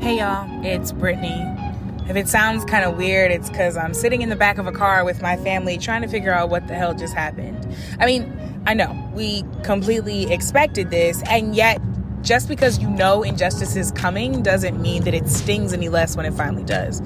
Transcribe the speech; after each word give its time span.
Hey 0.00 0.16
y'all, 0.16 0.48
it's 0.64 0.92
Brittany. 0.92 1.44
If 2.08 2.16
it 2.16 2.26
sounds 2.26 2.64
kind 2.64 2.86
of 2.86 2.96
weird, 2.96 3.30
it's 3.30 3.50
because 3.50 3.76
I'm 3.76 3.92
sitting 3.92 4.22
in 4.22 4.30
the 4.30 4.34
back 4.34 4.56
of 4.56 4.66
a 4.66 4.72
car 4.72 5.04
with 5.04 5.20
my 5.20 5.36
family 5.36 5.76
trying 5.76 6.00
to 6.00 6.08
figure 6.08 6.32
out 6.32 6.48
what 6.48 6.66
the 6.68 6.74
hell 6.74 6.94
just 6.94 7.12
happened. 7.12 7.76
I 7.98 8.06
mean, 8.06 8.62
I 8.66 8.72
know 8.72 9.10
we 9.12 9.44
completely 9.62 10.32
expected 10.32 10.90
this, 10.90 11.22
and 11.28 11.54
yet 11.54 11.82
just 12.22 12.48
because 12.48 12.78
you 12.78 12.88
know 12.88 13.22
injustice 13.22 13.76
is 13.76 13.92
coming 13.92 14.42
doesn't 14.42 14.80
mean 14.80 15.04
that 15.04 15.12
it 15.12 15.28
stings 15.28 15.74
any 15.74 15.90
less 15.90 16.16
when 16.16 16.24
it 16.24 16.32
finally 16.32 16.64
does. 16.64 17.00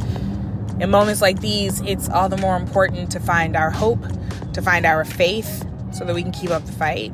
In 0.78 0.88
moments 0.88 1.20
like 1.20 1.40
these, 1.40 1.80
it's 1.80 2.08
all 2.08 2.28
the 2.28 2.36
more 2.36 2.56
important 2.56 3.10
to 3.10 3.18
find 3.18 3.56
our 3.56 3.70
hope, 3.70 4.06
to 4.52 4.62
find 4.62 4.86
our 4.86 5.04
faith, 5.04 5.66
so 5.92 6.04
that 6.04 6.14
we 6.14 6.22
can 6.22 6.30
keep 6.30 6.50
up 6.50 6.64
the 6.64 6.72
fight. 6.72 7.12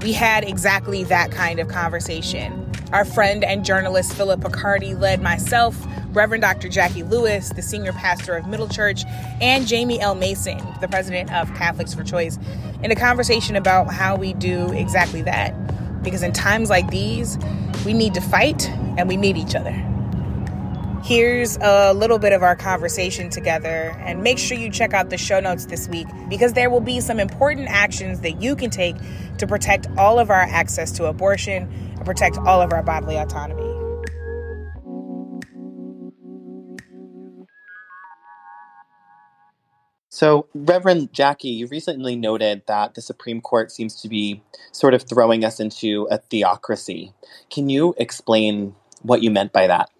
We 0.00 0.14
had 0.14 0.42
exactly 0.42 1.04
that 1.04 1.30
kind 1.30 1.60
of 1.60 1.68
conversation. 1.68 2.61
Our 2.92 3.06
friend 3.06 3.42
and 3.42 3.64
journalist 3.64 4.12
Phillip 4.12 4.40
Picardi 4.40 4.98
led 4.98 5.22
myself, 5.22 5.82
Reverend 6.10 6.42
Dr. 6.42 6.68
Jacqui 6.68 7.08
Lewis, 7.08 7.48
the 7.48 7.62
senior 7.62 7.92
pastor 7.92 8.36
of 8.36 8.46
Middle 8.46 8.68
Church, 8.68 9.04
and 9.40 9.66
Jamie 9.66 9.98
L. 9.98 10.14
Manson, 10.14 10.60
the 10.82 10.88
president 10.88 11.32
of 11.32 11.48
Catholics 11.54 11.94
for 11.94 12.04
Choice, 12.04 12.38
in 12.82 12.90
a 12.90 12.94
conversation 12.94 13.56
about 13.56 13.90
how 13.90 14.14
we 14.14 14.34
do 14.34 14.70
exactly 14.72 15.22
that. 15.22 15.54
Because 16.02 16.22
in 16.22 16.32
times 16.32 16.68
like 16.68 16.90
these, 16.90 17.38
we 17.86 17.94
need 17.94 18.12
to 18.12 18.20
fight 18.20 18.68
and 18.98 19.08
we 19.08 19.16
need 19.16 19.38
each 19.38 19.54
other. 19.54 19.72
Here's 21.04 21.58
a 21.60 21.92
little 21.92 22.20
bit 22.20 22.32
of 22.32 22.44
our 22.44 22.54
conversation 22.54 23.28
together, 23.28 23.92
and 24.06 24.22
make 24.22 24.38
sure 24.38 24.56
you 24.56 24.70
check 24.70 24.94
out 24.94 25.10
the 25.10 25.18
show 25.18 25.40
notes 25.40 25.66
this 25.66 25.88
week 25.88 26.06
because 26.28 26.52
there 26.52 26.70
will 26.70 26.80
be 26.80 27.00
some 27.00 27.18
important 27.18 27.66
actions 27.68 28.20
that 28.20 28.40
you 28.40 28.54
can 28.54 28.70
take 28.70 28.94
to 29.38 29.46
protect 29.48 29.88
all 29.98 30.20
of 30.20 30.30
our 30.30 30.42
access 30.42 30.92
to 30.92 31.06
abortion 31.06 31.64
and 31.96 32.06
protect 32.06 32.38
all 32.38 32.62
of 32.62 32.72
our 32.72 32.84
bodily 32.84 33.16
autonomy. 33.16 33.68
So, 40.08 40.46
Reverend 40.54 41.12
Jacqui, 41.12 41.52
you 41.52 41.66
recently 41.66 42.14
noted 42.14 42.62
that 42.68 42.94
the 42.94 43.02
Supreme 43.02 43.40
Court 43.40 43.72
seems 43.72 44.00
to 44.02 44.08
be 44.08 44.40
sort 44.70 44.94
of 44.94 45.02
throwing 45.02 45.44
us 45.44 45.58
into 45.58 46.06
a 46.12 46.18
theocracy. 46.18 47.12
Can 47.50 47.68
you 47.68 47.92
explain 47.98 48.76
what 49.00 49.20
you 49.20 49.32
meant 49.32 49.52
by 49.52 49.66
that? 49.66 49.90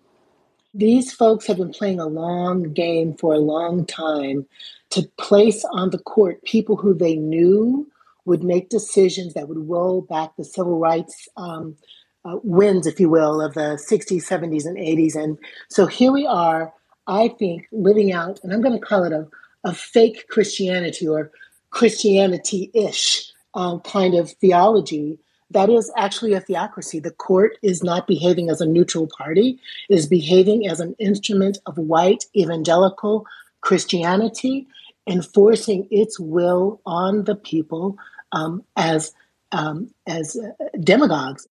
These 0.74 1.12
folks 1.12 1.46
have 1.46 1.58
been 1.58 1.72
playing 1.72 2.00
a 2.00 2.06
long 2.06 2.72
game 2.72 3.14
for 3.14 3.34
a 3.34 3.38
long 3.38 3.84
time 3.84 4.46
to 4.90 5.02
place 5.18 5.64
on 5.72 5.90
the 5.90 5.98
court 5.98 6.42
people 6.44 6.76
who 6.76 6.94
they 6.94 7.16
knew 7.16 7.86
would 8.24 8.42
make 8.42 8.68
decisions 8.68 9.34
that 9.34 9.48
would 9.48 9.68
roll 9.68 10.00
back 10.02 10.36
the 10.36 10.44
civil 10.44 10.78
rights 10.78 11.28
um, 11.36 11.76
uh, 12.24 12.36
winds, 12.42 12.86
if 12.86 13.00
you 13.00 13.08
will, 13.08 13.40
of 13.40 13.54
the 13.54 13.78
60s, 13.90 14.26
70s, 14.26 14.64
and 14.64 14.76
80s. 14.76 15.16
And 15.16 15.38
so 15.68 15.86
here 15.86 16.12
we 16.12 16.26
are, 16.26 16.72
I 17.06 17.28
think, 17.28 17.66
living 17.72 18.12
out, 18.12 18.40
and 18.42 18.52
I'm 18.52 18.62
going 18.62 18.78
to 18.78 18.86
call 18.86 19.04
it 19.04 19.12
a, 19.12 19.26
a 19.64 19.74
fake 19.74 20.28
Christianity 20.28 21.08
or 21.08 21.32
Christianity 21.70 22.70
ish 22.74 23.32
um, 23.54 23.80
kind 23.80 24.14
of 24.14 24.30
theology 24.32 25.18
that 25.52 25.70
is 25.70 25.90
actually 25.96 26.32
a 26.34 26.40
theocracy. 26.40 26.98
The 27.00 27.10
court 27.10 27.58
is 27.62 27.82
not 27.82 28.06
behaving 28.06 28.50
as 28.50 28.60
a 28.60 28.66
neutral 28.66 29.06
party, 29.06 29.58
it 29.88 29.94
is 29.94 30.06
behaving 30.06 30.68
as 30.68 30.80
an 30.80 30.94
instrument 30.98 31.58
of 31.66 31.78
white 31.78 32.24
evangelical 32.36 33.26
Christianity, 33.60 34.66
enforcing 35.06 35.86
its 35.90 36.18
will 36.18 36.80
on 36.84 37.24
the 37.24 37.36
people 37.36 37.96
um, 38.32 38.64
as 38.76 39.12
um, 39.52 39.90
as 40.06 40.36
uh, 40.36 40.78
demagogues. 40.80 41.46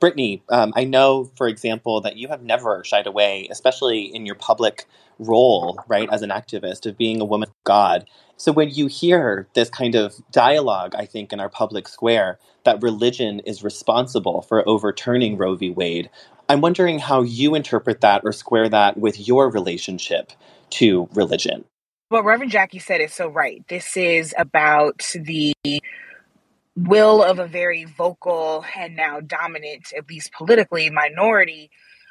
Brittany, 0.00 0.42
um, 0.48 0.72
I 0.76 0.84
know, 0.84 1.30
for 1.36 1.46
example, 1.46 2.00
that 2.00 2.16
you 2.16 2.28
have 2.28 2.42
never 2.42 2.82
shied 2.84 3.06
away, 3.06 3.48
especially 3.50 4.02
in 4.02 4.24
your 4.24 4.34
public 4.34 4.86
role, 5.18 5.78
right, 5.88 6.08
as 6.10 6.22
an 6.22 6.30
activist, 6.30 6.86
of 6.86 6.96
being 6.96 7.20
a 7.20 7.24
woman 7.24 7.48
of 7.48 7.54
God. 7.64 8.06
So 8.36 8.52
when 8.52 8.70
you 8.70 8.86
hear 8.86 9.46
this 9.54 9.68
kind 9.68 9.94
of 9.94 10.14
dialogue, 10.30 10.94
I 10.96 11.04
think, 11.04 11.32
in 11.32 11.40
our 11.40 11.48
public 11.48 11.88
square, 11.88 12.38
that 12.64 12.82
religion 12.82 13.40
is 13.40 13.62
responsible 13.62 14.42
for 14.42 14.66
overturning 14.66 15.36
Roe 15.36 15.56
v. 15.56 15.70
Wade, 15.70 16.08
I'm 16.48 16.60
wondering 16.62 16.98
how 16.98 17.22
you 17.22 17.54
interpret 17.54 18.00
that 18.00 18.22
or 18.24 18.32
square 18.32 18.68
that 18.70 18.96
with 18.96 19.28
your 19.28 19.50
relationship 19.50 20.32
to 20.70 21.08
religion. 21.12 21.64
What 22.08 22.24
Reverend 22.24 22.52
Jacqui 22.52 22.80
said 22.80 23.02
is 23.02 23.12
so 23.12 23.28
right. 23.28 23.62
This 23.68 23.94
is 23.96 24.34
about 24.38 25.04
the 25.14 25.52
will 26.86 27.22
of 27.22 27.38
a 27.38 27.46
very 27.46 27.84
vocal 27.84 28.64
and 28.76 28.96
now 28.96 29.20
dominant, 29.20 29.92
at 29.96 30.08
least 30.08 30.32
politically, 30.32 30.90
minority 30.90 31.70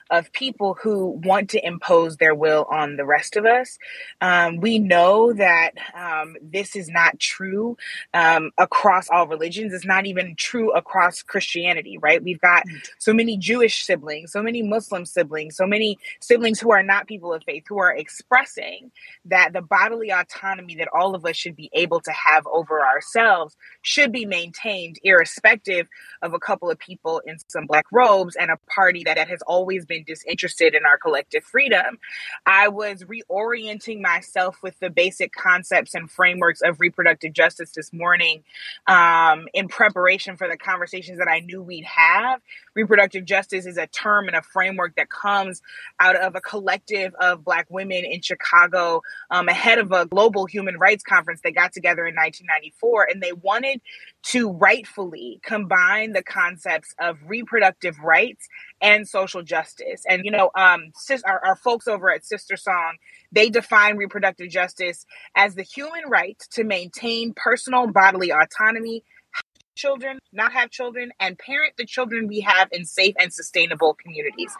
of 0.09 0.31
people 0.31 0.77
who 0.81 1.19
want 1.23 1.49
to 1.51 1.65
impose 1.65 2.17
their 2.17 2.35
will 2.35 2.65
on 2.71 2.97
the 2.97 3.05
rest 3.05 3.35
of 3.35 3.45
us. 3.45 3.77
Um, 4.21 4.57
we 4.57 4.79
know 4.79 5.33
that 5.33 5.71
um, 5.93 6.35
this 6.41 6.75
is 6.75 6.89
not 6.89 7.19
true 7.19 7.77
um, 8.13 8.51
across 8.57 9.09
all 9.09 9.27
religions. 9.27 9.73
It's 9.73 9.85
not 9.85 10.05
even 10.05 10.35
true 10.35 10.71
across 10.71 11.21
Christianity, 11.21 11.97
right? 11.97 12.23
We've 12.23 12.41
got 12.41 12.63
mm. 12.67 12.81
so 12.99 13.13
many 13.13 13.37
Jewish 13.37 13.83
siblings, 13.83 14.31
so 14.31 14.41
many 14.41 14.61
Muslim 14.61 15.05
siblings, 15.05 15.55
so 15.55 15.67
many 15.67 15.97
siblings 16.21 16.59
who 16.59 16.71
are 16.71 16.83
not 16.83 17.07
people 17.07 17.33
of 17.33 17.43
faith 17.43 17.65
who 17.67 17.79
are 17.79 17.95
expressing 17.95 18.91
that 19.25 19.53
the 19.53 19.61
bodily 19.61 20.11
autonomy 20.11 20.75
that 20.75 20.87
all 20.93 21.15
of 21.15 21.25
us 21.25 21.35
should 21.35 21.55
be 21.55 21.69
able 21.73 21.99
to 22.01 22.11
have 22.11 22.45
over 22.47 22.85
ourselves 22.85 23.55
should 23.81 24.11
be 24.11 24.25
maintained, 24.25 24.97
irrespective 25.03 25.87
of 26.21 26.33
a 26.33 26.39
couple 26.39 26.69
of 26.69 26.79
people 26.79 27.21
in 27.25 27.37
some 27.47 27.65
black 27.65 27.85
robes 27.91 28.35
and 28.35 28.51
a 28.51 28.57
party 28.73 29.03
that, 29.05 29.15
that 29.15 29.27
has 29.27 29.41
always 29.43 29.85
been 29.85 29.96
disinterested 30.05 30.75
in 30.75 30.85
our 30.85 30.97
collective 30.97 31.43
freedom. 31.43 31.99
I 32.45 32.67
was 32.67 33.03
reorienting 33.03 34.01
myself 34.01 34.57
with 34.61 34.79
the 34.79 34.89
basic 34.89 35.33
concepts 35.33 35.95
and 35.95 36.09
frameworks 36.09 36.61
of 36.61 36.79
reproductive 36.79 37.33
justice 37.33 37.71
this 37.71 37.91
morning 37.93 38.43
um, 38.87 39.47
in 39.53 39.67
preparation 39.67 40.37
for 40.37 40.47
the 40.47 40.57
conversations 40.57 41.19
that 41.19 41.27
I 41.27 41.39
knew 41.39 41.61
we'd 41.61 41.85
have. 41.85 42.41
Reproductive 42.75 43.25
justice 43.25 43.65
is 43.65 43.77
a 43.77 43.87
term 43.87 44.27
and 44.27 44.35
a 44.35 44.41
framework 44.41 44.95
that 44.95 45.09
comes 45.09 45.61
out 45.99 46.15
of 46.15 46.35
a 46.35 46.41
collective 46.41 47.13
of 47.19 47.43
Black 47.43 47.67
women 47.69 48.05
in 48.05 48.21
Chicago 48.21 49.01
um, 49.31 49.47
ahead 49.47 49.79
of 49.79 49.91
a 49.91 50.05
global 50.05 50.45
human 50.45 50.77
rights 50.77 51.03
conference 51.03 51.41
that 51.43 51.55
got 51.55 51.73
together 51.73 52.05
in 52.05 52.15
1994. 52.15 53.07
And 53.11 53.21
they 53.21 53.33
wanted 53.33 53.81
to 54.27 54.51
rightfully 54.51 55.39
combine 55.43 56.11
the 56.11 56.23
concepts 56.23 56.93
of 56.99 57.17
reproductive 57.25 57.97
rights 57.99 58.47
and 58.81 59.07
social 59.07 59.41
justice. 59.41 60.03
And 60.07 60.25
you 60.25 60.31
know, 60.31 60.51
um, 60.55 60.91
sis, 60.95 61.23
our, 61.23 61.43
our 61.45 61.55
folks 61.55 61.87
over 61.87 62.11
at 62.11 62.23
SisterSong, 62.23 62.93
they 63.31 63.49
define 63.49 63.97
reproductive 63.97 64.49
justice 64.49 65.05
as 65.35 65.55
the 65.55 65.63
human 65.63 66.03
right 66.09 66.41
to 66.51 66.63
maintain 66.63 67.33
personal 67.35 67.87
bodily 67.87 68.31
autonomy, 68.31 69.03
have 69.33 69.43
children, 69.75 70.19
not 70.33 70.51
have 70.53 70.71
children, 70.71 71.11
and 71.19 71.39
parent 71.39 71.73
the 71.77 71.85
children 71.85 72.27
we 72.27 72.41
have 72.41 72.67
in 72.71 72.85
safe 72.85 73.15
and 73.19 73.31
sustainable 73.31 73.93
communities 73.93 74.51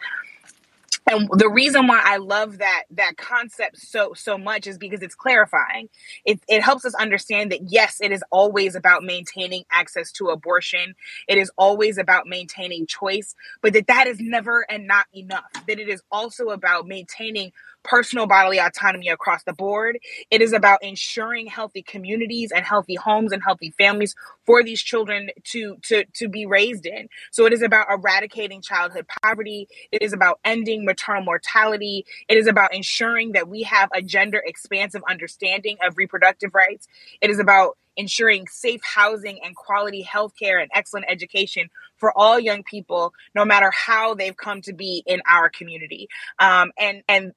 and 1.10 1.28
the 1.38 1.50
reason 1.50 1.86
why 1.88 2.02
I 2.04 2.18
love 2.18 2.58
that 2.58 2.84
that 2.92 3.16
concept 3.16 3.78
so 3.78 4.14
so 4.14 4.38
much 4.38 4.66
is 4.66 4.78
because 4.78 5.02
it's 5.02 5.14
clarifying. 5.14 5.88
It 6.24 6.40
it 6.48 6.62
helps 6.62 6.84
us 6.84 6.94
understand 6.94 7.52
that 7.52 7.60
yes, 7.70 7.98
it 8.00 8.12
is 8.12 8.24
always 8.30 8.74
about 8.76 9.02
maintaining 9.04 9.64
access 9.72 10.12
to 10.12 10.28
abortion. 10.28 10.94
It 11.28 11.38
is 11.38 11.50
always 11.58 11.98
about 11.98 12.26
maintaining 12.26 12.86
choice, 12.86 13.34
but 13.62 13.72
that 13.74 13.88
that 13.88 14.06
is 14.08 14.18
never 14.20 14.66
and 14.70 14.86
not 14.86 15.06
enough. 15.14 15.44
That 15.68 15.80
it 15.80 15.88
is 15.88 16.02
also 16.12 16.48
about 16.50 16.86
maintaining 16.88 17.52
personal 17.88 18.26
bodily 18.26 18.58
autonomy 18.58 19.08
across 19.08 19.42
the 19.44 19.52
board. 19.52 19.98
It 20.30 20.42
is 20.42 20.52
about 20.52 20.82
ensuring 20.82 21.46
healthy 21.46 21.82
communities 21.82 22.52
and 22.54 22.64
healthy 22.64 22.94
homes 22.94 23.32
and 23.32 23.42
healthy 23.42 23.72
families 23.78 24.14
for 24.44 24.62
these 24.62 24.82
children 24.82 25.30
to 25.44 25.76
to 25.84 26.04
to 26.14 26.28
be 26.28 26.46
raised 26.46 26.86
in. 26.86 27.08
So 27.30 27.46
it 27.46 27.52
is 27.52 27.62
about 27.62 27.88
eradicating 27.90 28.62
childhood 28.62 29.06
poverty. 29.22 29.68
It 29.92 30.02
is 30.02 30.12
about 30.12 30.40
ending 30.44 30.84
maternal 30.84 31.24
mortality. 31.24 32.04
It 32.28 32.36
is 32.36 32.46
about 32.46 32.74
ensuring 32.74 33.32
that 33.32 33.48
we 33.48 33.62
have 33.62 33.88
a 33.94 34.02
gender 34.02 34.42
expansive 34.44 35.02
understanding 35.08 35.78
of 35.82 35.96
reproductive 35.96 36.54
rights. 36.54 36.86
It 37.20 37.30
is 37.30 37.38
about 37.38 37.76
ensuring 37.96 38.46
safe 38.46 38.80
housing 38.84 39.40
and 39.44 39.56
quality 39.56 40.04
healthcare 40.04 40.62
and 40.62 40.70
excellent 40.72 41.06
education 41.08 41.68
for 41.96 42.16
all 42.16 42.38
young 42.38 42.62
people, 42.62 43.12
no 43.34 43.44
matter 43.44 43.70
how 43.72 44.14
they've 44.14 44.36
come 44.36 44.62
to 44.62 44.72
be 44.72 45.02
in 45.04 45.20
our 45.28 45.50
community. 45.50 46.08
Um, 46.38 46.70
and 46.78 47.02
and 47.08 47.32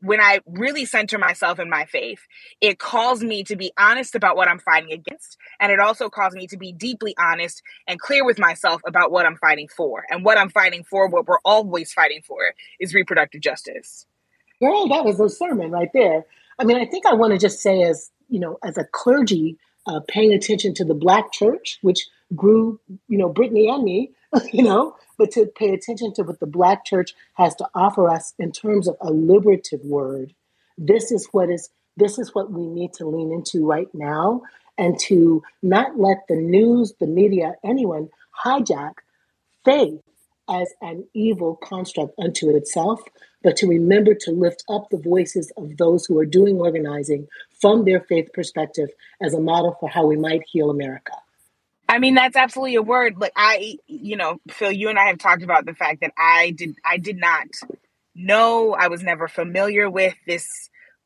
when 0.00 0.20
I 0.20 0.40
really 0.46 0.84
center 0.84 1.18
myself 1.18 1.58
in 1.58 1.70
my 1.70 1.84
faith, 1.84 2.20
it 2.60 2.78
calls 2.78 3.22
me 3.22 3.44
to 3.44 3.56
be 3.56 3.72
honest 3.78 4.14
about 4.14 4.36
what 4.36 4.48
I'm 4.48 4.58
fighting 4.58 4.92
against. 4.92 5.36
And 5.60 5.72
it 5.72 5.80
also 5.80 6.08
calls 6.08 6.34
me 6.34 6.46
to 6.48 6.56
be 6.56 6.72
deeply 6.72 7.14
honest 7.18 7.62
and 7.86 8.00
clear 8.00 8.24
with 8.24 8.38
myself 8.38 8.80
about 8.86 9.10
what 9.10 9.26
I'm 9.26 9.36
fighting 9.36 9.68
for. 9.68 10.04
And 10.10 10.24
what 10.24 10.38
I'm 10.38 10.50
fighting 10.50 10.84
for, 10.84 11.08
what 11.08 11.26
we're 11.26 11.40
always 11.44 11.92
fighting 11.92 12.22
for, 12.26 12.38
is 12.80 12.94
reproductive 12.94 13.40
justice. 13.40 14.06
Girl, 14.60 14.88
that 14.88 15.04
was 15.04 15.20
a 15.20 15.28
sermon 15.28 15.70
right 15.70 15.90
there. 15.92 16.24
I 16.58 16.64
mean, 16.64 16.78
I 16.78 16.86
think 16.86 17.06
I 17.06 17.14
want 17.14 17.32
to 17.32 17.38
just 17.38 17.60
say, 17.60 17.82
as 17.82 18.10
you 18.28 18.40
know, 18.40 18.58
as 18.64 18.78
a 18.78 18.84
clergy 18.84 19.58
uh, 19.86 20.00
paying 20.08 20.32
attention 20.32 20.74
to 20.74 20.84
the 20.84 20.94
Black 20.94 21.32
church, 21.32 21.78
which 21.82 22.06
grew, 22.34 22.80
you 23.08 23.18
know, 23.18 23.28
Brittany 23.28 23.68
and 23.68 23.84
me 23.84 24.12
you 24.52 24.62
know, 24.62 24.96
but 25.18 25.30
to 25.32 25.46
pay 25.46 25.72
attention 25.72 26.12
to 26.14 26.22
what 26.22 26.40
the 26.40 26.46
Black 26.46 26.84
church 26.84 27.14
has 27.34 27.54
to 27.56 27.68
offer 27.74 28.08
us 28.08 28.34
in 28.38 28.52
terms 28.52 28.88
of 28.88 28.96
a 29.00 29.10
liberative 29.10 29.80
word. 29.84 30.34
This 30.78 31.10
is 31.12 31.28
what 31.32 31.50
is 31.50 31.70
this 31.96 32.18
is 32.18 32.34
what 32.34 32.50
we 32.52 32.66
need 32.66 32.92
to 32.94 33.06
lean 33.06 33.32
into 33.32 33.66
right 33.66 33.88
now 33.94 34.42
and 34.76 34.98
to 34.98 35.42
not 35.62 35.98
let 35.98 36.18
the 36.28 36.36
news, 36.36 36.92
the 37.00 37.06
media, 37.06 37.54
anyone 37.64 38.10
hijack 38.44 38.92
faith 39.64 40.00
as 40.48 40.72
an 40.80 41.06
evil 41.14 41.56
construct 41.56 42.14
unto 42.18 42.54
itself, 42.54 43.00
but 43.42 43.56
to 43.56 43.66
remember 43.66 44.14
to 44.14 44.30
lift 44.30 44.64
up 44.68 44.88
the 44.90 44.98
voices 44.98 45.52
of 45.56 45.76
those 45.76 46.06
who 46.06 46.18
are 46.18 46.26
doing 46.26 46.58
organizing 46.58 47.26
from 47.60 47.84
their 47.84 48.00
faith 48.00 48.28
perspective 48.32 48.90
as 49.20 49.34
a 49.34 49.40
model 49.40 49.76
for 49.80 49.88
how 49.88 50.06
we 50.06 50.16
might 50.16 50.42
heal 50.50 50.70
America. 50.70 51.12
I 51.88 51.98
mean, 52.00 52.14
that's 52.14 52.36
absolutely 52.36 52.76
a 52.76 52.82
word. 52.82 53.18
Like 53.18 53.32
I, 53.36 53.78
you 53.86 54.16
know, 54.16 54.40
Phil, 54.50 54.72
you 54.72 54.88
and 54.90 54.98
I 54.98 55.06
have 55.08 55.18
talked 55.18 55.42
about 55.42 55.66
the 55.66 55.74
fact 55.74 56.00
that 56.02 56.12
I 56.18 56.50
did, 56.52 56.76
I 56.84 56.98
did 56.98 57.18
not 57.18 57.48
know, 58.14 58.74
I 58.74 58.88
was 58.88 59.02
never 59.02 59.28
familiar 59.28 59.90
with 59.90 60.14
this 60.26 60.48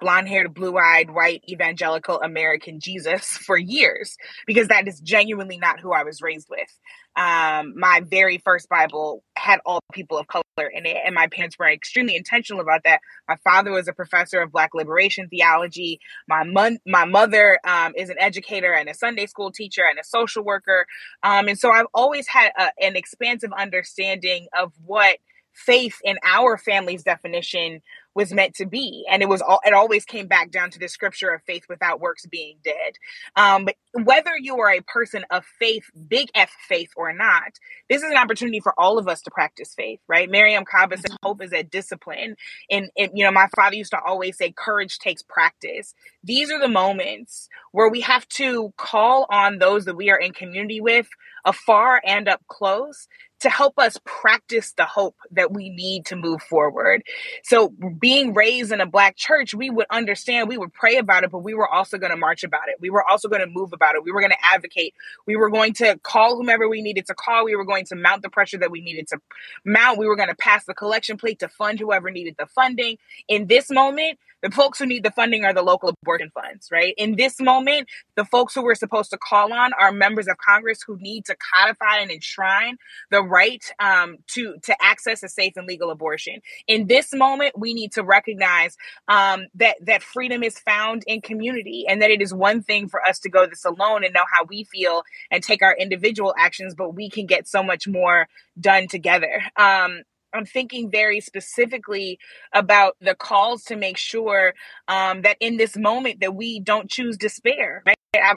blonde 0.00 0.29
haired, 0.29 0.55
blue 0.55 0.76
eyed, 0.76 1.11
white 1.11 1.43
evangelical 1.49 2.20
American 2.20 2.81
Jesus 2.81 3.26
for 3.47 3.56
years 3.56 4.17
because 4.47 4.69
that 4.69 4.88
is 4.88 5.00
genuinely 5.00 5.58
not 5.58 5.81
who 5.81 5.93
I 5.93 6.05
was 6.05 6.23
raised 6.23 6.49
with. 6.49 6.79
Um, 7.17 7.75
my 7.76 8.02
very 8.08 8.38
first 8.38 8.69
Bible 8.69 9.25
had 9.37 9.61
all 9.67 9.81
people 9.93 10.17
of 10.17 10.29
color 10.29 10.69
in 10.73 10.87
it, 10.87 10.97
and 11.05 11.14
my 11.14 11.26
parents 11.26 11.58
were 11.58 11.69
extremely 11.69 12.14
intentional 12.14 12.61
about 12.61 12.82
that. 12.85 13.00
My 13.29 13.37
father 13.43 13.73
was 13.73 13.88
a 13.88 13.93
professor 13.93 14.41
of 14.41 14.52
Black 14.52 14.75
liberation 14.75 15.29
theology. 15.29 16.00
My 16.29 16.44
mon- 16.44 16.79
my 16.87 17.05
mother 17.05 17.58
um, 17.64 17.94
is 17.96 18.11
an 18.11 18.17
educator 18.20 18.73
and 18.73 18.88
a 18.88 18.94
Sunday 18.94 19.26
school 19.26 19.50
teacher 19.50 19.82
and 19.88 19.99
a 19.99 20.05
social 20.05 20.44
worker, 20.44 20.87
um, 21.23 21.49
and 21.49 21.58
so 21.58 21.70
I've 21.70 21.88
always 21.93 22.29
had 22.29 22.53
a, 22.56 22.70
an 22.81 22.94
expansive 22.96 23.53
understanding 23.53 24.46
of 24.58 24.73
what 24.85 25.19
faith 25.53 25.99
in 26.05 26.17
our 26.25 26.56
family's 26.56 27.03
definition 27.03 27.82
was 28.14 28.32
meant 28.32 28.54
to 28.54 28.66
be 28.66 29.06
and 29.10 29.22
it 29.22 29.28
was 29.28 29.40
all 29.42 29.60
it 29.64 29.72
always 29.74 30.04
came 30.04 30.26
back 30.26 30.50
down 30.50 30.70
to 30.70 30.78
the 30.78 30.88
scripture 30.88 31.30
of 31.30 31.42
faith 31.44 31.64
without 31.68 32.00
works 32.00 32.26
being 32.26 32.56
dead. 32.64 32.94
Um 33.36 33.64
but 33.64 33.76
whether 33.92 34.37
you 34.38 34.58
are 34.60 34.70
a 34.70 34.82
person 34.82 35.25
of 35.31 35.44
faith 35.58 35.84
big 36.08 36.28
f 36.34 36.50
faith 36.69 36.90
or 36.96 37.12
not 37.12 37.52
this 37.88 38.02
is 38.02 38.10
an 38.10 38.16
opportunity 38.16 38.60
for 38.60 38.72
all 38.78 38.98
of 38.98 39.08
us 39.08 39.20
to 39.22 39.31
practice 39.31 39.75
faith 39.75 40.00
right 40.06 40.31
mariame 40.31 40.64
kaba 40.64 40.96
says 40.96 41.04
mm-hmm. 41.06 41.26
hope 41.26 41.42
is 41.42 41.52
a 41.52 41.62
discipline 41.62 42.37
and, 42.70 42.90
and 42.96 43.10
you 43.14 43.25
know 43.25 43.32
my 43.32 43.48
father 43.56 43.76
used 43.76 43.90
to 43.90 44.00
always 44.00 44.37
say 44.37 44.52
courage 44.52 44.98
takes 44.98 45.22
practice 45.22 45.94
these 46.22 46.50
are 46.50 46.60
the 46.60 46.69
moments 46.69 47.48
where 47.72 47.88
we 47.88 48.00
have 48.00 48.26
to 48.28 48.72
call 48.76 49.26
on 49.31 49.58
those 49.58 49.84
that 49.87 49.96
we 49.96 50.10
are 50.10 50.19
in 50.19 50.32
community 50.32 50.81
with 50.81 51.08
afar 51.44 52.00
and 52.04 52.28
up 52.28 52.43
close 52.48 53.08
to 53.40 53.48
help 53.48 53.78
us 53.78 53.98
practice 54.04 54.72
the 54.72 54.84
hope 54.84 55.16
that 55.31 55.52
we 55.52 55.70
need 55.70 56.06
to 56.06 56.16
move 56.16 56.43
forward. 56.43 57.02
So, 57.43 57.72
being 57.98 58.34
raised 58.34 58.70
in 58.70 58.81
a 58.81 58.86
Black 58.86 59.16
church, 59.16 59.54
we 59.54 59.70
would 59.70 59.86
understand, 59.90 60.48
we 60.48 60.58
would 60.58 60.72
pray 60.72 60.96
about 60.96 61.25
it, 61.25 61.31
but 61.31 61.38
we 61.38 61.54
were 61.54 61.69
also 61.69 61.98
going 61.98 62.10
to 62.10 62.19
march 62.19 62.44
about 62.44 62.69
it. 62.69 62.76
We 62.81 62.90
were 62.90 63.06
also 63.06 63.28
going 63.28 63.40
to 63.40 63.50
move 63.50 63.72
about 63.81 63.94
it. 63.94 64.05
We 64.05 64.12
were 64.12 64.21
going 64.21 64.32
to 64.32 64.44
advocate. 64.44 64.94
We 65.27 65.37
were 65.37 65.50
going 65.50 65.73
to 65.75 65.99
call 66.03 66.37
whomever 66.37 66.69
we 66.69 66.82
needed 66.82 67.06
to 67.06 67.15
call. 67.15 67.44
We 67.44 67.56
were 67.56 67.65
going 67.65 67.87
to 67.87 67.97
mount 67.97 68.23
the 68.23 68.31
pressure 68.31 68.59
that 68.59 68.71
we 68.71 68.81
needed 68.81 69.09
to 69.09 69.19
mount. 69.65 69.99
We 69.99 70.06
were 70.06 70.17
going 70.17 70.29
to 70.29 70.35
pass 70.35 70.65
the 70.65 70.75
collection 70.75 71.17
plate 71.17 71.38
to 71.41 71.49
fund 71.49 71.79
whoever 71.79 72.11
needed 72.11 72.37
the 72.38 72.47
funding. 72.47 72.99
In 73.29 73.47
this 73.47 73.71
moment, 73.71 74.19
the 74.43 74.50
folks 74.50 74.79
who 74.79 74.87
need 74.87 75.03
the 75.03 75.11
funding 75.11 75.44
are 75.44 75.53
the 75.53 75.62
local 75.62 75.91
abortion 76.03 76.31
funds, 76.32 76.69
right? 76.73 76.94
In 76.97 77.17
this 77.17 77.41
moment, 77.41 77.88
the 78.15 78.25
folks 78.25 78.55
who 78.55 78.62
we're 78.62 78.75
supposed 78.75 79.11
to 79.11 79.19
call 79.19 79.53
on 79.53 79.73
are 79.75 79.93
members 79.93 80.29
of 80.29 80.38
Congress 80.38 80.81
who 80.87 80.97
need 80.97 81.27
to 81.27 81.37
codify 81.55 81.99
and 81.99 82.11
enshrine 82.11 82.77
the 83.11 83.23
right 83.23 83.65
um, 83.79 84.17
to 84.29 84.56
to 84.62 84.75
access 84.82 85.23
a 85.23 85.29
safe 85.29 85.55
and 85.56 85.67
legal 85.67 85.91
abortion. 85.91 86.41
In 86.67 86.87
this 86.87 87.12
moment, 87.12 87.59
we 87.59 87.75
need 87.75 87.93
to 87.93 88.03
recognize 88.03 88.77
um, 89.09 89.47
that 89.55 89.77
that 89.82 90.03
freedom 90.03 90.43
is 90.43 90.59
found 90.59 91.05
in 91.06 91.21
community, 91.21 91.85
and 91.88 92.00
that 92.00 92.11
it 92.11 92.23
is 92.23 92.32
one 92.32 92.62
thing 92.62 92.88
for 92.88 93.05
us 93.05 93.19
to 93.21 93.29
go 93.29 93.47
this 93.47 93.61
alone 93.70 94.05
and 94.05 94.12
know 94.12 94.25
how 94.32 94.44
we 94.44 94.64
feel 94.64 95.02
and 95.31 95.43
take 95.43 95.62
our 95.62 95.75
individual 95.76 96.34
actions, 96.38 96.75
but 96.75 96.94
we 96.94 97.08
can 97.08 97.26
get 97.26 97.49
so 97.49 97.62
much 97.62 97.87
more 97.88 98.28
done 98.58 98.88
together. 98.88 99.43
Um, 99.56 100.02
I'm 100.32 100.46
thinking 100.46 100.90
very 100.90 101.20
specifically 101.20 102.19
about 102.52 102.96
the 103.00 103.14
calls 103.14 103.64
to 103.64 103.76
make 103.76 103.96
sure 103.96 104.55
um, 104.88 105.22
that 105.22 105.37
in 105.40 105.56
this 105.56 105.76
moment 105.76 106.20
that 106.20 106.34
we 106.34 106.61
don't 106.61 106.90
choose 106.90 107.17
despair. 107.17 107.82
Right? 107.84 107.96
I've, 108.14 108.37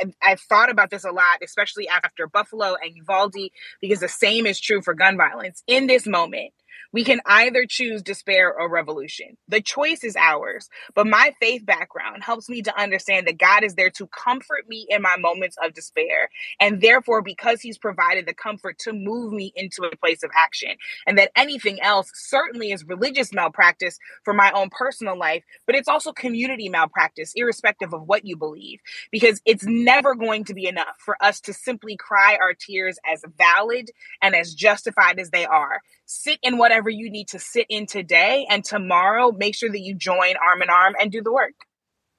I've, 0.00 0.14
I've, 0.22 0.40
thought 0.40 0.70
about 0.70 0.90
this 0.90 1.04
a 1.04 1.10
lot, 1.10 1.38
especially 1.42 1.88
after 1.88 2.26
Buffalo 2.26 2.76
and 2.82 2.94
Uvalde, 2.96 3.50
because 3.80 4.00
the 4.00 4.08
same 4.08 4.46
is 4.46 4.60
true 4.60 4.82
for 4.82 4.94
gun 4.94 5.16
violence. 5.16 5.62
In 5.66 5.86
this 5.86 6.06
moment, 6.06 6.52
we 6.92 7.04
can 7.04 7.20
either 7.26 7.66
choose 7.66 8.02
despair 8.02 8.52
or 8.52 8.68
revolution. 8.68 9.36
The 9.48 9.60
choice 9.60 10.04
is 10.04 10.16
ours. 10.16 10.68
But 10.94 11.06
my 11.06 11.32
faith 11.40 11.64
background 11.64 12.22
helps 12.24 12.48
me 12.48 12.62
to 12.62 12.80
understand 12.80 13.26
that 13.26 13.38
God 13.38 13.62
is 13.62 13.74
there 13.74 13.90
to 13.90 14.06
comfort 14.08 14.68
me 14.68 14.86
in 14.88 15.02
my 15.02 15.16
moments 15.16 15.56
of 15.62 15.74
despair. 15.74 16.30
And 16.60 16.80
therefore, 16.80 17.22
because 17.22 17.60
He's 17.60 17.78
provided 17.78 18.26
the 18.26 18.34
comfort 18.34 18.78
to 18.80 18.92
move 18.92 19.32
me 19.32 19.52
into 19.54 19.84
a 19.84 19.96
place 19.96 20.22
of 20.22 20.30
action. 20.36 20.72
And 21.06 21.18
that 21.18 21.30
anything 21.36 21.80
else 21.80 22.10
certainly 22.14 22.72
is 22.72 22.84
religious 22.84 23.32
malpractice 23.32 23.98
for 24.24 24.34
my 24.34 24.50
own 24.52 24.70
personal 24.70 25.18
life, 25.18 25.44
but 25.66 25.74
it's 25.74 25.88
also 25.88 26.12
community 26.12 26.68
malpractice, 26.68 27.32
irrespective 27.34 27.92
of 27.92 28.02
what 28.02 28.24
you 28.24 28.36
believe. 28.36 28.80
Because 29.10 29.40
it's 29.44 29.64
never 29.64 30.14
going 30.14 30.44
to 30.44 30.54
be 30.54 30.66
enough 30.66 30.96
for 30.98 31.16
us 31.22 31.40
to 31.42 31.52
simply 31.52 31.96
cry 31.96 32.36
our 32.40 32.54
tears 32.54 32.98
as 33.10 33.24
valid 33.38 33.90
and 34.22 34.34
as 34.34 34.54
justified 34.54 35.18
as 35.18 35.30
they 35.30 35.46
are 35.46 35.80
sit 36.10 36.38
in 36.42 36.58
whatever 36.60 36.90
you 36.90 37.10
need 37.10 37.28
to 37.28 37.38
sit 37.38 37.66
in 37.70 37.86
today 37.86 38.46
and 38.48 38.62
tomorrow 38.62 39.32
make 39.32 39.54
sure 39.54 39.70
that 39.70 39.80
you 39.80 39.94
join 39.94 40.34
arm 40.36 40.62
in 40.62 40.68
arm 40.68 40.94
and 41.00 41.10
do 41.10 41.22
the 41.22 41.32
work. 41.32 41.54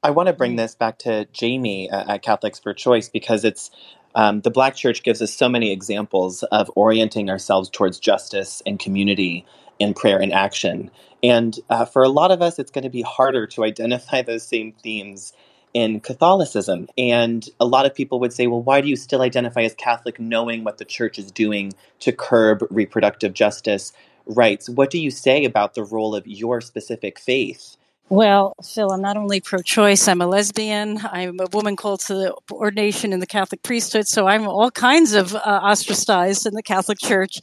I 0.04 0.10
want 0.10 0.28
to 0.28 0.34
bring 0.34 0.56
this 0.56 0.74
back 0.74 0.98
to 1.00 1.26
jamie 1.26 1.90
at 1.92 2.24
catholics 2.24 2.58
for 2.58 2.74
choice 2.74 3.08
because 3.08 3.46
it's 3.46 3.70
um, 4.16 4.42
the 4.42 4.50
black 4.50 4.76
church 4.76 5.04
gives 5.04 5.22
us 5.22 5.32
so 5.32 5.48
many 5.48 5.72
examples 5.72 6.42
of 6.44 6.72
orienting 6.76 7.30
ourselves 7.30 7.70
towards 7.70 8.00
justice 8.00 8.64
and 8.66 8.80
community 8.80 9.46
in 9.80 9.94
prayer 9.94 10.20
and 10.20 10.34
action. 10.34 10.90
And 11.24 11.58
uh, 11.70 11.86
for 11.86 12.04
a 12.04 12.10
lot 12.10 12.32
of 12.32 12.42
us 12.42 12.58
it's 12.58 12.72
going 12.72 12.84
to 12.84 12.90
be 12.90 13.04
harder 13.04 13.46
to 13.48 13.64
identify 13.64 14.22
those 14.24 14.44
same 14.44 14.74
themes 14.74 15.34
in 15.74 16.00
Catholicism. 16.00 16.88
And 16.98 17.48
a 17.60 17.66
lot 17.66 17.86
of 17.86 17.94
people 17.94 18.20
would 18.20 18.34
say, 18.34 18.48
well, 18.48 18.62
why 18.62 18.82
do 18.82 18.90
you 18.90 18.96
still 18.96 19.22
identify 19.22 19.62
as 19.62 19.74
Catholic 19.76 20.20
knowing 20.20 20.64
what 20.64 20.80
the 20.80 20.86
church 20.86 21.18
is 21.18 21.32
doing 21.32 21.74
to 22.00 22.12
curb 22.12 22.66
reproductive 22.70 23.34
justice 23.34 23.94
rights? 24.26 24.70
What 24.70 24.92
do 24.92 25.00
you 25.00 25.12
say 25.12 25.46
about 25.46 25.76
the 25.76 25.84
role 25.84 26.16
of 26.16 26.28
your 26.28 26.62
specific 26.62 27.20
faith 27.20 27.78
well, 28.12 28.56
Phil, 28.62 28.92
I'm 28.92 29.02
not 29.02 29.18
only 29.18 29.40
pro 29.40 29.60
choice, 29.62 30.10
I'm 30.10 30.22
a 30.22 30.28
lesbian. 30.28 31.00
I'm 31.02 31.40
a 31.40 31.48
woman 31.54 31.78
called 31.78 32.02
to 32.02 32.14
the 32.14 32.36
ordination 32.52 33.14
in 33.14 33.22
the 33.22 33.26
Catholic 33.26 33.64
priesthood. 33.64 34.06
So 34.08 34.28
I'm 34.28 34.50
all 34.50 34.70
kinds 34.70 35.14
of 35.14 35.34
uh, 35.34 35.40
ostracized 35.40 36.46
in 36.46 36.54
the 36.54 36.62
Catholic 36.62 37.00
Church. 37.00 37.40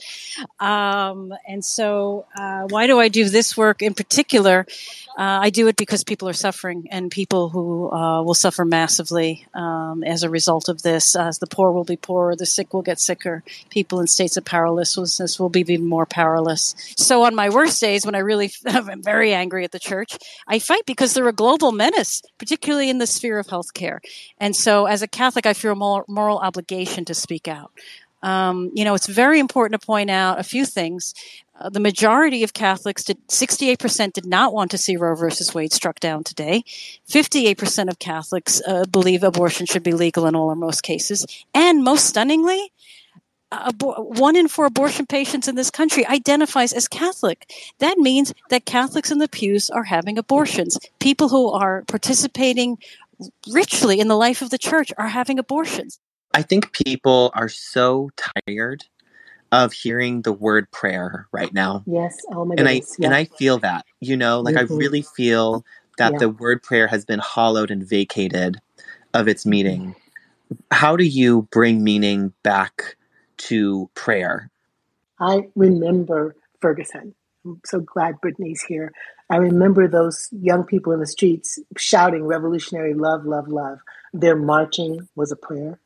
Um, 0.61 1.33
and 1.49 1.65
so, 1.65 2.27
uh, 2.39 2.65
why 2.69 2.87
do 2.87 3.01
I 3.01 3.09
do 3.09 3.31
this 3.31 3.57
work 3.57 3.81
in 3.83 3.95
particular? 3.95 4.67
Uh, 5.19 5.41
I 5.43 5.51
do 5.51 5.69
it 5.69 5.77
because 5.77 6.05
people 6.05 6.29
are 6.29 6.35
suffering 6.35 6.89
and 6.91 7.11
people 7.11 7.49
who 7.49 7.91
uh, 7.91 8.23
will 8.23 8.35
suffer 8.35 8.65
massively 8.65 9.47
um, 9.55 10.05
as 10.05 10.23
a 10.23 10.31
result 10.31 10.69
of 10.69 10.83
this. 10.83 11.15
The 11.15 11.49
poor 11.51 11.73
will 11.73 11.85
be 11.85 11.97
poorer, 11.97 12.37
the 12.37 12.47
sick 12.47 12.75
will 12.75 12.83
get 12.83 13.01
sicker. 13.01 13.43
People 13.71 14.01
in 14.01 14.07
states 14.07 14.37
of 14.37 14.45
powerlessness 14.45 15.41
will 15.41 15.49
be 15.49 15.61
even 15.61 15.87
more 15.87 16.07
powerless. 16.07 16.75
So, 16.99 17.25
on 17.25 17.35
my 17.35 17.49
worst 17.49 17.81
days, 17.81 18.07
when 18.07 18.15
I 18.15 18.21
really 18.21 18.53
am 18.67 19.03
very 19.03 19.33
angry 19.35 19.65
at 19.65 19.73
the 19.73 19.79
church, 19.81 20.19
I 20.47 20.58
I 20.59 20.61
fight 20.61 20.87
because 20.87 21.15
they're 21.15 21.29
a 21.29 21.33
global 21.33 21.71
menace, 21.71 22.21
particularly 22.37 22.91
in 22.91 22.99
the 22.99 23.07
sphere 23.07 23.38
of 23.38 23.47
healthcare. 23.47 24.00
And 24.38 24.57
so, 24.57 24.87
as 24.87 25.03
a 25.03 25.07
Catholic, 25.07 25.47
I 25.47 25.53
feel 25.53 25.71
a 25.71 26.05
moral, 26.09 26.38
obligation 26.38 27.05
to 27.05 27.15
speak 27.15 27.47
out. 27.47 27.71
Um, 28.25 28.73
you 28.75 28.85
know, 28.85 28.95
it's 28.95 29.07
very 29.07 29.38
important 29.38 29.81
to 29.81 29.87
point 29.87 30.11
out 30.11 30.41
a 30.41 30.43
few 30.43 30.67
things. 30.67 31.15
Uh, 31.61 31.69
the 31.69 31.79
majority 31.79 32.43
of 32.43 32.55
Catholics 32.55 33.05
did 33.05 33.19
68% 33.29 34.12
did 34.12 34.27
not 34.27 34.53
want 34.53 34.73
to 34.73 34.79
see 34.79 34.97
Roe 34.97 35.15
versus 35.15 35.55
Wade 35.55 35.73
struck 35.73 36.00
down 36.00 36.25
today. 36.25 36.65
58% 37.09 37.88
of 37.88 38.00
Catholics 38.00 38.61
uh, 38.67 38.85
believe 38.87 39.23
abortion 39.23 39.65
should 39.65 39.85
be 39.85 39.93
legal 39.93 40.27
in 40.27 40.35
all 40.35 40.49
or 40.49 40.57
most 40.57 40.83
cases. 40.83 41.25
And 41.55 41.85
most 41.85 42.05
stunningly, 42.05 42.73
one 43.50 44.37
in 44.37 44.49
four 44.49 44.67
abortion 44.67 45.07
patients 45.07 45.49
in 45.49 45.55
this 45.55 45.71
country 45.71 46.07
identifies 46.07 46.73
as 46.73 46.87
Catholic. 46.87 47.50
That 47.78 47.99
means 47.99 48.35
that 48.50 48.67
Catholics 48.67 49.11
in 49.11 49.19
the 49.19 49.28
pews 49.28 49.71
are 49.71 49.85
having 49.85 50.19
abortions. 50.19 50.78
People 50.99 51.28
who 51.28 51.50
are 51.50 51.85
participating 51.88 52.78
richly 53.50 54.00
in 54.00 54.09
the 54.09 54.17
life 54.17 54.43
of 54.43 54.50
the 54.50 54.59
church 54.59 54.93
are 54.99 55.09
having 55.09 55.38
abortions. 55.38 55.99
I 56.35 56.43
think 56.43 56.73
people 56.73 57.33
are 57.35 57.49
so 57.49 58.11
tired 58.47 58.85
of 59.50 59.73
hearing 59.73 60.23
the 60.23 60.33
word 60.33 60.71
prayer 60.71 61.26
right 61.33 61.52
now. 61.55 61.83
Yes. 61.87 62.17
Oh 62.31 62.45
my 62.45 62.55
and 62.59 62.69
I 62.69 62.83
yeah. 62.99 63.07
and 63.07 63.14
I 63.14 63.25
feel 63.25 63.59
that. 63.59 63.87
You 64.00 64.17
know, 64.17 64.40
like 64.40 64.57
mm-hmm. 64.57 64.75
I 64.75 64.76
really 64.76 65.02
feel 65.02 65.64
that 65.97 66.12
yeah. 66.12 66.19
the 66.19 66.28
word 66.28 66.62
prayer 66.62 66.87
has 66.87 67.07
been 67.07 67.19
hollowed 67.19 67.71
and 67.71 67.83
vacated 67.83 68.61
of 69.14 69.26
its 69.26 69.47
meaning. 69.47 69.95
How 70.71 70.97
do 70.97 71.05
you 71.05 71.49
bring 71.50 71.83
meaning 71.83 72.33
back 72.43 72.97
to 73.38 73.90
prayer? 73.95 74.50
I 75.21 75.49
remember 75.57 76.37
Ferguson. 76.61 77.14
I'm 77.45 77.61
so 77.66 77.80
glad 77.80 78.21
Brittany's 78.21 78.62
here. 78.62 78.92
I 79.30 79.37
remember 79.37 79.88
those 79.88 80.28
young 80.33 80.64
people 80.64 80.92
in 80.92 81.00
the 81.00 81.07
streets 81.07 81.59
shouting 81.76 82.25
revolutionary 82.26 82.95
love, 82.95 83.25
love, 83.26 83.49
love. 83.49 83.80
Their 84.14 84.37
marching 84.37 85.09
was 85.16 85.33
a 85.33 85.37
prayer. 85.37 85.80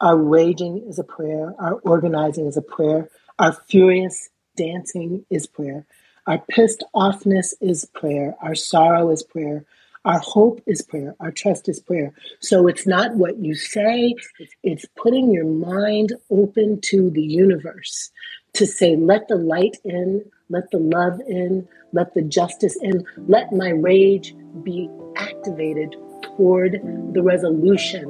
Our 0.00 0.16
raging 0.16 0.84
is 0.88 0.98
a 0.98 1.04
prayer. 1.04 1.54
Our 1.58 1.74
organizing 1.74 2.46
is 2.46 2.56
a 2.56 2.62
prayer. 2.62 3.10
Our 3.38 3.52
furious 3.52 4.30
dancing 4.56 5.26
is 5.30 5.46
prayer. 5.46 5.86
Our 6.26 6.38
pissed 6.50 6.84
offness 6.94 7.54
is 7.60 7.86
prayer. 7.94 8.36
Our 8.42 8.54
sorrow 8.54 9.10
is 9.10 9.22
prayer. 9.24 9.64
Our 10.08 10.20
hope 10.20 10.62
is 10.66 10.80
prayer. 10.80 11.14
Our 11.20 11.30
trust 11.30 11.68
is 11.68 11.80
prayer. 11.80 12.14
So 12.40 12.66
it's 12.66 12.86
not 12.86 13.14
what 13.16 13.36
you 13.38 13.54
say, 13.54 14.14
it's 14.62 14.86
putting 14.96 15.30
your 15.30 15.44
mind 15.44 16.14
open 16.30 16.80
to 16.84 17.10
the 17.10 17.22
universe 17.22 18.10
to 18.54 18.66
say, 18.66 18.96
let 18.96 19.28
the 19.28 19.36
light 19.36 19.76
in, 19.84 20.24
let 20.48 20.70
the 20.70 20.78
love 20.78 21.20
in, 21.28 21.68
let 21.92 22.14
the 22.14 22.22
justice 22.22 22.74
in, 22.80 23.04
let 23.26 23.52
my 23.52 23.68
rage 23.68 24.34
be 24.62 24.88
activated 25.16 25.94
toward 26.22 26.80
the 27.12 27.22
resolution 27.22 28.06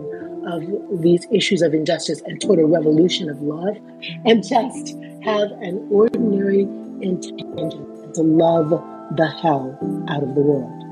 of 0.47 1.03
these 1.03 1.27
issues 1.33 1.63
of 1.63 1.75
injustice 1.75 2.23
and 2.27 2.41
toward 2.41 2.61
a 2.61 2.65
revolution 2.65 3.29
of 3.29 3.43
love, 3.43 3.77
and 4.25 4.47
just 4.47 4.97
have 5.25 5.51
an 5.63 5.85
ordinary 5.91 6.63
intention 7.03 8.13
to 8.15 8.23
love 8.23 8.71
the 9.17 9.27
hell 9.43 9.77
out 10.09 10.23
of 10.23 10.33
the 10.37 10.41
world. 10.41 10.88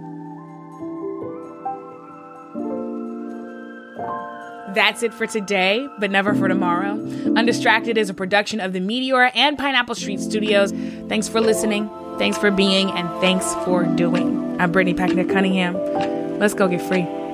That's 4.77 5.03
it 5.03 5.15
for 5.15 5.27
today, 5.27 5.89
but 5.99 6.11
never 6.11 6.35
for 6.35 6.49
tomorrow. 6.49 6.93
Undistracted 7.35 7.97
is 7.97 8.11
a 8.11 8.15
production 8.15 8.61
of 8.61 8.75
the 8.75 8.81
Meteor 8.81 9.31
and 9.35 9.57
Pineapple 9.57 9.95
Street 9.95 10.21
Studios. 10.21 10.71
Thanks 11.09 11.31
for 11.31 11.41
listening, 11.41 11.89
thanks 12.19 12.37
for 12.37 12.51
being, 12.51 12.91
and 12.91 13.09
thanks 13.23 13.55
for 13.65 13.85
doing. 13.85 14.61
I'm 14.61 14.73
Brittany 14.73 14.93
Packnett 14.93 15.33
Cunningham. 15.33 16.39
Let's 16.39 16.53
go 16.53 16.69
get 16.69 16.83
free. 16.83 17.26